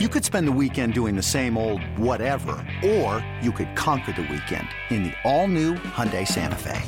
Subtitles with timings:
[0.00, 4.22] You could spend the weekend doing the same old whatever, or you could conquer the
[4.22, 6.82] weekend in the all-new Hyundai Santa Fe.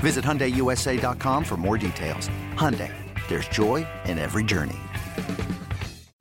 [0.00, 2.28] Visit HyundaiUSA.com for more details.
[2.52, 2.92] Hyundai,
[3.28, 4.76] there's joy in every journey.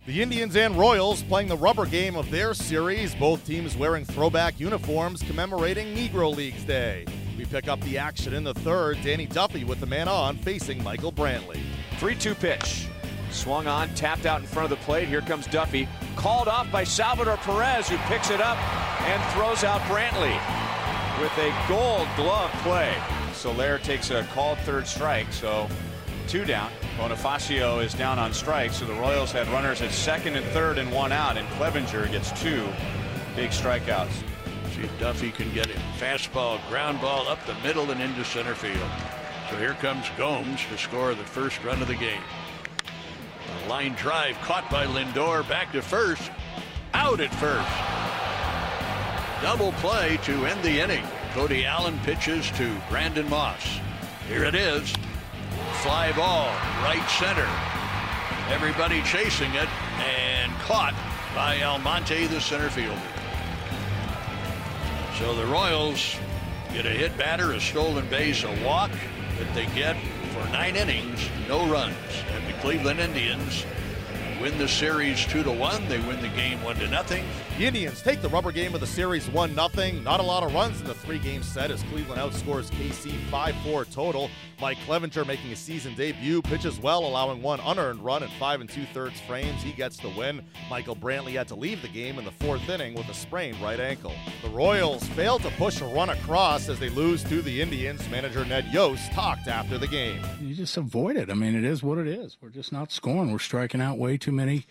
[0.06, 4.58] The Indians and Royals playing the rubber game of their series, both teams wearing throwback
[4.58, 7.06] uniforms commemorating Negro Leagues Day.
[7.38, 8.98] We pick up the action in the third.
[9.04, 11.60] Danny Duffy with the man on facing Michael Brantley.
[12.00, 12.88] 3 2 pitch.
[13.36, 15.08] Swung on, tapped out in front of the plate.
[15.08, 15.88] Here comes Duffy.
[16.16, 18.58] Called off by Salvador Perez, who picks it up
[19.04, 20.40] and throws out Brantley
[21.22, 22.96] with a gold glove play.
[23.34, 25.68] Soler takes a called third strike, so
[26.28, 26.72] two down.
[26.98, 30.92] Bonifacio is down on strikes, so the Royals had runners at second and third and
[30.92, 32.66] one out, and Clevinger gets two
[33.36, 34.24] big strikeouts.
[34.74, 35.78] See if Duffy can get it.
[36.00, 38.90] Fastball, ground ball up the middle and into center field.
[39.50, 42.22] So here comes Gomes to score the first run of the game.
[43.68, 46.32] Line drive caught by Lindor back to first.
[46.94, 47.68] Out at first.
[49.42, 51.04] Double play to end the inning.
[51.34, 53.80] Cody Allen pitches to Brandon Moss.
[54.28, 54.94] Here it is.
[55.82, 56.48] Fly ball,
[56.84, 57.48] right center.
[58.54, 59.70] Everybody chasing it
[60.00, 60.94] and caught
[61.34, 63.02] by Almonte, the center fielder.
[65.18, 66.16] So the Royals
[66.72, 68.92] get a hit batter, a stolen base, a walk
[69.40, 69.98] that they get
[70.34, 71.96] for nine innings, no runs.
[72.66, 73.64] Cleveland Indians
[74.42, 75.88] win the series two to one.
[75.88, 77.26] They win the game one to nothing.
[77.58, 80.02] The Indians take the rubber game of the series 1 0.
[80.02, 83.56] Not a lot of runs in the three game set as Cleveland outscores KC 5
[83.64, 84.30] 4 total.
[84.60, 88.70] Mike Clevinger making a season debut, pitches well, allowing one unearned run in five and
[88.70, 89.62] two thirds frames.
[89.62, 90.42] He gets the win.
[90.70, 93.80] Michael Brantley had to leave the game in the fourth inning with a sprained right
[93.80, 94.14] ankle.
[94.42, 98.08] The Royals fail to push a run across as they lose to the Indians.
[98.10, 100.22] Manager Ned Yost talked after the game.
[100.42, 101.30] You just avoid it.
[101.30, 102.38] I mean, it is what it is.
[102.42, 103.32] We're just not scoring.
[103.32, 104.66] We're striking out way too many,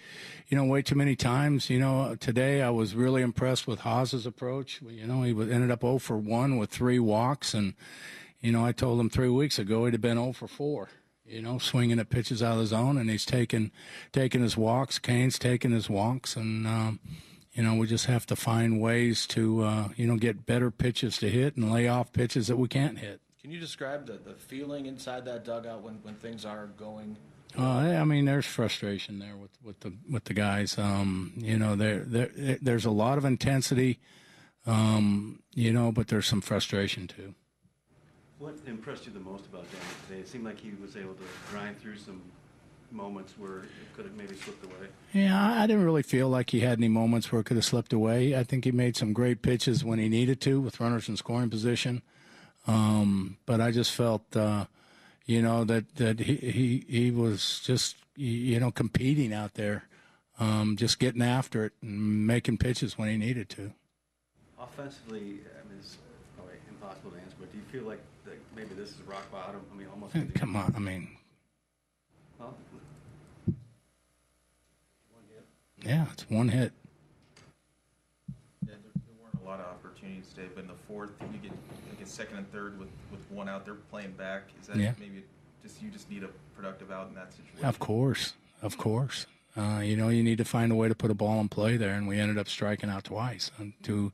[0.48, 1.70] you know, way too many times.
[1.70, 4.80] You know, today I was really impressed with Haas's approach.
[4.82, 7.54] You know, he ended up 0 for 1 with three walks.
[7.54, 7.74] And,
[8.40, 10.88] you know, I told him three weeks ago he'd have been 0 for 4,
[11.26, 12.98] you know, swinging at pitches out of the zone.
[12.98, 13.70] And he's taking,
[14.12, 14.98] taking his walks.
[14.98, 16.36] Cain's taking his walks.
[16.36, 17.00] And, um,
[17.52, 21.18] you know, we just have to find ways to, uh, you know, get better pitches
[21.18, 23.20] to hit and lay off pitches that we can't hit.
[23.44, 27.16] Can you describe the, the feeling inside that dugout when, when things are going
[27.58, 30.76] uh, I mean, there's frustration there with, with the with the guys.
[30.78, 34.00] Um, you know, there, there there's a lot of intensity,
[34.66, 37.34] um, you know, but there's some frustration too.
[38.38, 40.20] What impressed you the most about Danny today?
[40.20, 42.20] It seemed like he was able to grind through some
[42.90, 44.88] moments where it could have maybe slipped away.
[45.12, 47.92] Yeah, I didn't really feel like he had any moments where it could have slipped
[47.92, 48.36] away.
[48.36, 51.50] I think he made some great pitches when he needed to with runners in scoring
[51.50, 52.02] position.
[52.66, 54.36] Um, but I just felt.
[54.36, 54.66] Uh,
[55.24, 59.84] you know that that he he, he was just you know competing out there,
[60.38, 63.72] um, just getting after it and making pitches when he needed to.
[64.58, 65.98] Offensively, I mean, it's
[66.36, 69.60] probably impossible to answer, but do you feel like that maybe this is rock bottom?
[69.72, 70.14] I mean, almost.
[70.34, 71.08] Come on, I mean.
[72.40, 72.46] Huh?
[75.84, 76.72] Yeah, it's one hit.
[78.28, 78.34] Yeah,
[78.68, 79.66] there, there weren't a lot of
[80.04, 81.38] opportunities today, but in the fourth, you
[81.98, 84.42] get second and third with, with one out there playing back.
[84.60, 84.92] Is that Yeah.
[85.00, 85.22] maybe
[85.62, 87.64] just you just need a productive out in that situation?
[87.64, 89.26] Of course, of course.
[89.56, 91.76] Uh, you know, you need to find a way to put a ball in play
[91.76, 93.50] there, and we ended up striking out twice.
[93.56, 94.12] And to,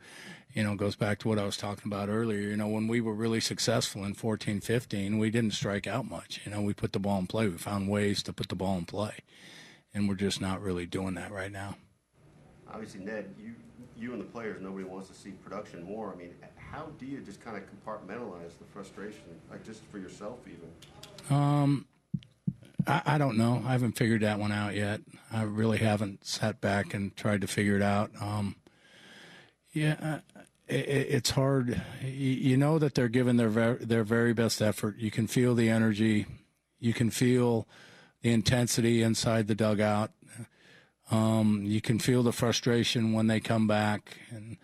[0.53, 2.41] you know, goes back to what I was talking about earlier.
[2.41, 6.41] You know, when we were really successful in 14, 15, we didn't strike out much.
[6.45, 7.49] You know, we put the ball in play.
[7.49, 9.15] We found ways to put the ball in play,
[9.93, 11.77] and we're just not really doing that right now.
[12.73, 13.55] Obviously, Ned, you
[13.97, 16.13] you and the players, nobody wants to see production more.
[16.13, 20.39] I mean, how do you just kind of compartmentalize the frustration, like just for yourself,
[20.47, 21.37] even?
[21.37, 21.87] Um,
[22.87, 23.63] I, I don't know.
[23.67, 25.01] I haven't figured that one out yet.
[25.31, 28.11] I really haven't sat back and tried to figure it out.
[28.21, 28.57] Um,
[29.73, 30.21] yeah,
[30.67, 31.81] it, it's hard.
[32.03, 34.97] You, know that they're giving their their very best effort.
[34.99, 36.27] You can feel the energy.
[36.79, 37.69] You can feel
[38.23, 40.11] the intensity inside the dugout.
[41.11, 44.57] Um, you can feel the frustration when they come back, and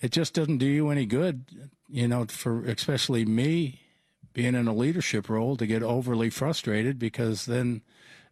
[0.00, 1.44] it just doesn't do you any good.
[1.88, 3.80] You know, for especially me
[4.32, 7.82] being in a leadership role to get overly frustrated because then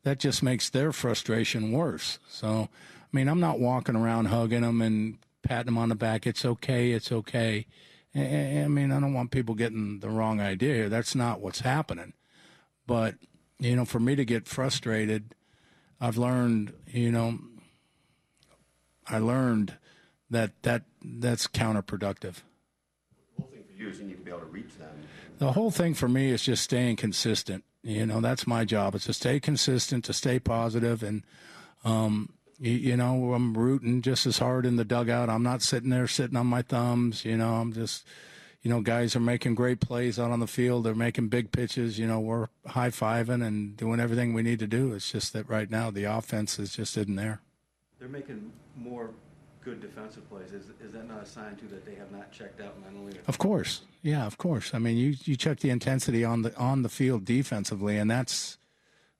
[0.02, 2.18] that just makes their frustration worse.
[2.28, 6.26] So, I mean, I'm not walking around hugging them and patting them on the back.
[6.26, 6.90] It's okay.
[6.90, 7.66] It's okay.
[8.14, 10.88] I mean, I don't want people getting the wrong idea here.
[10.88, 12.12] That's not what's happening.
[12.86, 13.14] But,
[13.58, 15.34] you know, for me to get frustrated,
[16.04, 17.38] I've learned, you know,
[19.06, 19.78] I learned
[20.28, 22.42] that that that's counterproductive.
[23.38, 24.90] The whole thing for you is you need to be able to reach them.
[25.38, 27.64] The whole thing for me is just staying consistent.
[27.82, 28.94] You know, that's my job.
[28.94, 31.22] Is to stay consistent, to stay positive, and
[31.86, 35.30] um, you, you know, I'm rooting just as hard in the dugout.
[35.30, 37.24] I'm not sitting there sitting on my thumbs.
[37.24, 38.06] You know, I'm just,
[38.64, 40.84] you know, guys are making great plays out on the field.
[40.84, 41.98] They're making big pitches.
[41.98, 44.94] You know, we're high fiving and doing everything we need to do.
[44.94, 47.42] It's just that right now the offense is just isn't there.
[48.00, 49.10] They're making more
[49.60, 50.52] good defensive plays.
[50.52, 53.12] Is, is that not a sign too that they have not checked out mentally?
[53.28, 54.72] Of course, yeah, of course.
[54.72, 58.56] I mean, you you check the intensity on the on the field defensively, and that's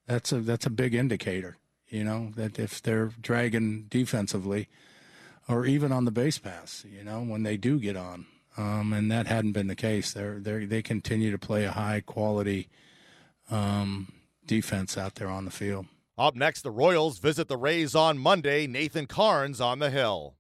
[0.07, 1.59] that's a that's a big indicator.
[1.89, 4.69] You know that if they're dragging defensively,
[5.49, 8.25] or even on the base pass, you know when they do get on,
[8.57, 10.13] um, and that hadn't been the case.
[10.13, 12.69] They're they they continue to play a high quality
[13.51, 14.13] um,
[14.47, 15.87] defense out there on the field.
[16.17, 18.67] Up next, the Royals visit the Rays on Monday.
[18.67, 20.37] Nathan Karns on the hill.